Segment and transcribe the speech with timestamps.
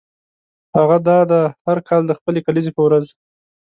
[0.77, 3.05] هغه دا ده هر کال د خپلې کلیزې په ورځ.